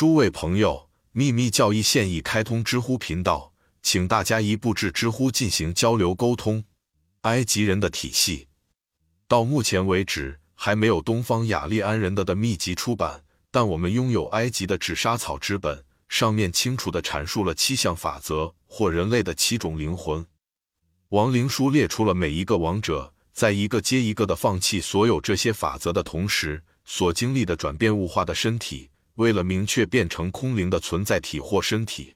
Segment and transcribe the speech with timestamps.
[0.00, 3.52] 诸位朋友，秘密教义现已开通知乎频道，
[3.82, 6.64] 请大家一步至知乎进行交流沟通。
[7.20, 8.48] 埃及人的体系，
[9.28, 20.24] 到目前为止还没有东方雅利安人的的秘籍出版，但我们拥有埃及的纸莎草之本，上面清楚地阐述了七项法则或人类的七种灵魂。
[21.10, 28.89] 亡灵书列出了每一个王者在一个接一个的放弃所有这些法则的同时所经历的转变物化的身体。
[29.20, 32.14] 为了明确变成空灵的存在体或身体。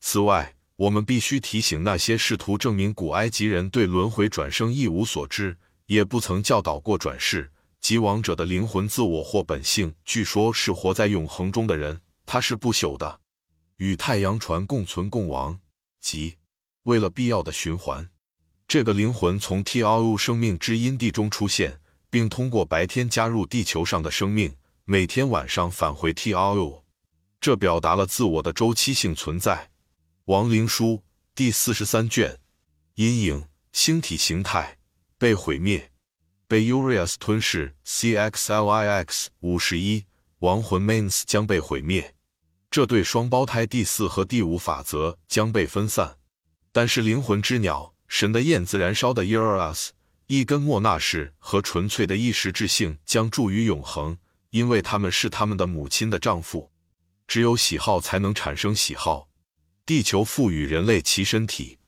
[0.00, 7.52] 此外，我们必须提醒那些试图证明古埃及人对轮回转生一无所知，也不曾教导过转世
[7.82, 13.20] 及亡者的灵魂自我或本性，据说是活在永恒中的人，他是不朽的，
[13.76, 15.60] 与太阳船共存共亡，
[16.00, 16.36] 即
[16.84, 18.08] 为了必要的循环。
[18.66, 24.54] 这个灵魂从 T R U 生命之阴地中出现，并通过白天加入地球上的生命。
[24.90, 26.82] 每天晚上返回 T R U，
[27.42, 29.68] 这表达了自我的周期性存在。
[30.24, 31.02] 亡灵书
[31.34, 32.38] 第四十三卷，
[32.94, 34.78] 阴影星体形态
[35.18, 35.90] 被毁灭，
[36.46, 37.76] 被 Urias 吞噬。
[37.84, 40.06] C X L I X 五十一，
[40.38, 42.14] 亡魂 Mains 将被毁灭。
[42.70, 46.16] 这对双胞胎第四和第五法则将被分散，
[46.72, 49.90] 但是灵魂之鸟神的焰自燃烧的 Urias
[50.28, 54.16] 一根莫纳士和纯粹的意识之性将助于永恒。
[54.50, 56.70] 因为他们是他们的母亲的丈夫，
[57.26, 59.28] 只有喜好才能产生喜好。
[59.84, 61.78] 地球赋予人类其身体，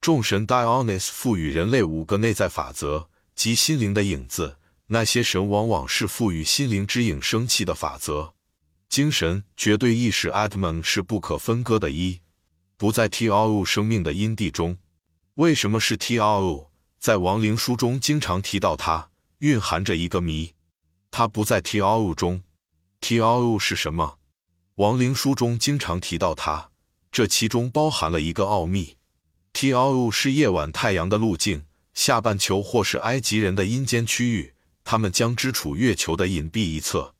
[0.00, 4.58] 众神 Dionys 赋予人类五个内在法则及心灵的影子。
[4.88, 8.34] 那些神往往是赋予心灵之影生气的法则。
[8.88, 12.20] 精神绝对意识 Atman 是不可分割的一，
[12.76, 14.76] 不在 Tru 生命的阴地中。
[15.36, 16.68] 为什么是 Tru？
[17.00, 20.54] 在亡灵书中经常提到它，蕴含着一个谜。
[21.16, 22.42] 它不在 T R U 中
[23.00, 24.18] ，T R U 是什么？
[24.74, 26.70] 亡灵书中经常提到它，
[27.12, 28.96] 这其中包含了一个奥秘。
[29.52, 37.14] T R U 是夜晚太阳的路径，下半球或是埃及人的阴间区域，他们将之处月球的隐蔽一侧。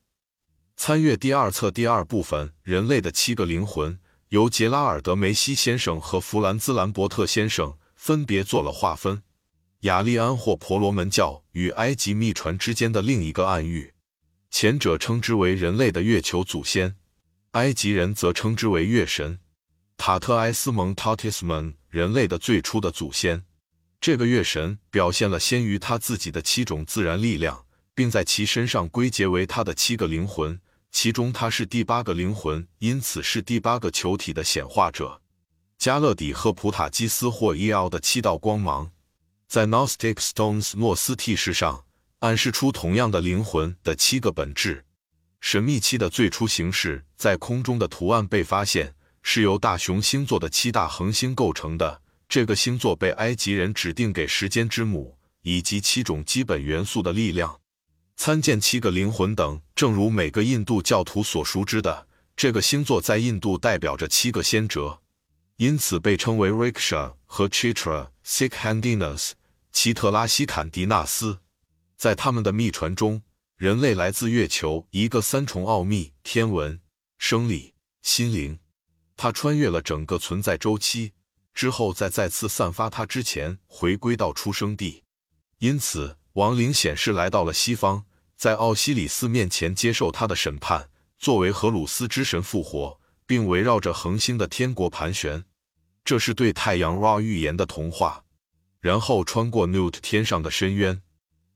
[0.76, 3.92] 参阅第二册第二部分《人类的七个灵魂》，
[4.30, 9.22] 由杰拉尔德梅西先生和弗兰兹兰伯特先生分别做了划分。
[9.84, 13.92] 雅利安或婆罗门教与埃及秘传之间的另一个暗喻，
[14.50, 16.96] 前者称之为人类的月球祖先，
[17.50, 19.40] 埃及人则称之为月神
[19.98, 23.44] 塔特埃斯蒙 （Tatisman），人类的最初的祖先。
[24.00, 30.58] 这个月神表现了先于他自己的七种自然力量，并在其身上归结为他的七个灵魂，
[30.92, 35.20] 其中他是第八个灵魂，因此是第八个球体的显化者。
[35.76, 38.90] 加勒底和普塔基斯或伊奥的七道光芒。
[39.54, 41.84] 在 Gnostic Stones 诺斯替石上
[42.18, 44.84] 暗示出同样的灵魂的七个本质。
[45.40, 52.02] 神秘期的最初形式在空中的图案被发现，是由大熊星座的七大恒星构成的。
[52.28, 57.60] 这个星座被埃及人指定给时间之母以及七种基本元素的力量。
[58.16, 59.60] 参见七个灵魂等。
[59.76, 64.98] 正如每个印度教徒所熟知的，这个星座在印度代表着七个先哲，
[65.58, 69.34] 因此被称为 Riksha 和 Chitra Sikhandinas。
[69.74, 71.40] 奇特拉西坎迪纳斯，
[71.96, 73.20] 在他们的秘传中，
[73.56, 76.80] 人类来自月球一个三重奥秘：天文、
[77.18, 78.60] 生理、心灵。
[79.16, 81.12] 他穿越了整个存在周期
[81.52, 85.02] 之后，在再次散发它之前，回归到出生地。
[85.58, 88.06] 因此，亡灵显示来到了西方，
[88.36, 95.44] 在奥西里斯面前接受他的审判，作为荷鲁斯之神复活，并围绕着恒星的天国盘旋。
[96.04, 98.23] 这是对太阳 Ra 预言的童话。
[98.84, 101.00] 然后穿过 Newt 天上的深渊，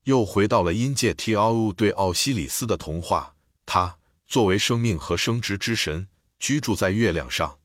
[0.05, 3.35] 又回到了阴界 T R U 对奥西里斯的童话。
[3.67, 6.07] 他作为生命和生殖之神，
[6.39, 7.59] 居住在月亮上。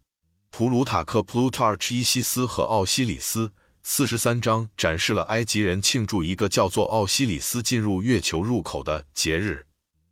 [0.50, 9.64] 普鲁塔克 Plutarch 伊西斯和奥西里斯四十三章展示了埃及人庆祝一个叫做奥西里斯进入月球入口的节日。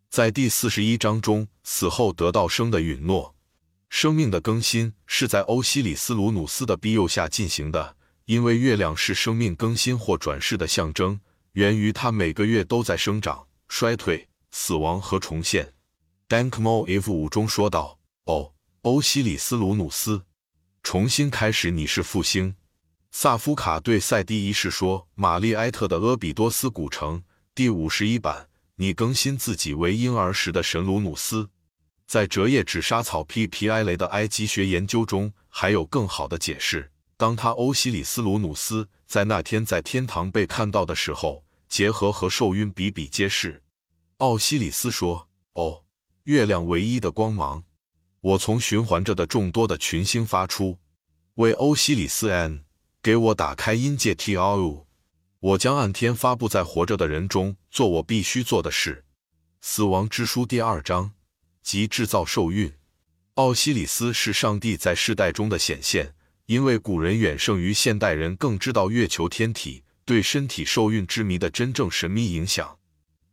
[0.09, 3.35] 在第四十一章中，死后得到生的允诺，
[3.91, 7.97] 生命的更新是在欧西里斯鲁努斯的庇佑下进行的。
[8.25, 11.21] 因为月亮是生命更新或转世的象征，
[11.53, 15.73] 源于它每个月都在生长、衰退、死亡和重现。
[16.29, 18.53] Dankmo F 五中说道：“哦，
[18.83, 20.25] 欧西里斯鲁努斯，
[20.83, 22.55] 重新开始，你是复兴。”
[23.11, 27.23] 萨夫卡对赛蒂一世说：“玛丽埃特的阿比多斯古城
[27.55, 31.51] 第五十一版，你更新自己为婴儿时的神鲁努斯。”
[32.07, 36.92] 在折叶纸莎草 P 皮埃雷的埃及学研究中，还有更好的解释。
[37.23, 43.63] 当他欧西里斯鲁努斯在那天在天堂被看到的时候，结合和受孕比比皆是。
[44.17, 45.85] 奥西里斯说：“哦，
[46.25, 47.63] 月亮唯一的光芒，
[48.21, 50.81] 我从循环着的众多的群星发出，
[51.35, 52.65] 为欧西里斯 N
[53.01, 54.89] 给我打开阴界 T R U。
[55.39, 59.05] 我将按天发布在活着的人中，做我必须做的事。
[59.61, 61.13] 死亡之书第二章，
[61.63, 62.73] 即制造受孕。
[63.35, 66.17] 奥西里斯是上帝在世代中的显现，
[66.47, 72.79] 因为古人远胜于现代人，更知道月球天体对身体受孕之谜的真正神秘影响。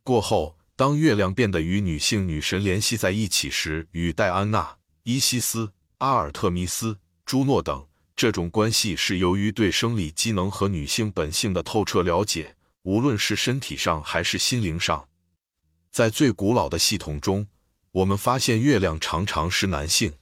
[0.02, 7.86] 过后，当月亮变得与女性女神联系在一起时，与戴安娜、伊西斯、阿尔特弥斯、朱诺等。
[8.16, 15.08] 这种关系是由于对生理机能和女性本性的透彻了解，无论是身体上还是心灵上。
[15.90, 17.46] 在最古老的系统中，
[17.92, 20.12] 我们发现月亮常常是男性，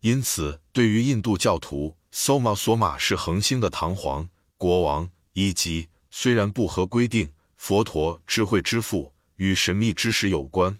[0.00, 4.26] 因此对于印度教徒，索玛索玛是恒星的堂皇
[4.56, 10.78] 国王，以及虽然不合规定，佛陀智慧之父与神秘知识有关，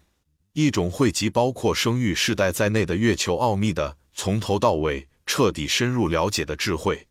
[0.54, 5.06] 一种汇集包括生育世代在内的月球奥秘的从头到尾。
[5.26, 7.06] 彻底深入了解的智慧，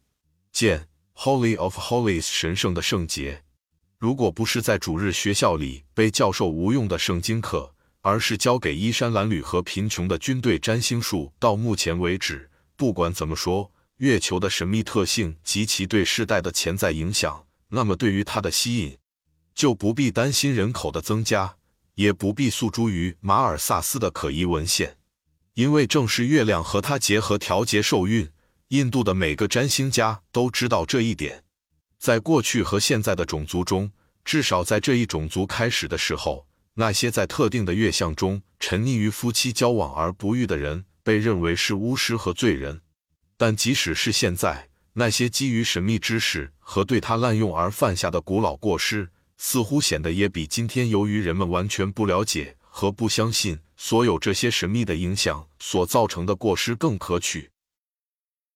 [0.52, 3.44] 见 Holy of Holies 神圣的圣洁。
[4.00, 18.98] 如果不是在主日学校里被教授无用的圣经课，而是交给衣衫褴褛和贫穷的军队占星术，到目前为止，不管怎么说，月球的神秘特性及其对世代的潜在影响，那么对于它的吸引，
[19.54, 21.56] 就不必担心人口的增加，
[21.94, 24.98] 也不必诉诸于马尔萨斯的可疑文献。
[25.54, 28.30] 因为正是月亮和它结合调节受孕，
[28.68, 31.46] 印度的每个占星家都知道这一点。
[31.98, 33.90] 在过去和现在的种族中，
[34.26, 42.82] 至少在这一种族开始的时候，那些在特定的月相中沉溺于夫妻交往而不育的人，被认为是巫师和罪人。
[43.38, 53.60] 但即使是现在，那些基于神秘知识和对它滥用而犯下的古老过失，似乎显得也比今天由于人们完全不了解和不相信。
[53.78, 57.50] 所有这些神秘的影响所造成的过失更可取。